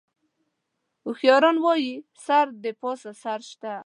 [1.05, 1.93] هوښیاران وایي:
[2.25, 3.73] سر د پاسه سر شته.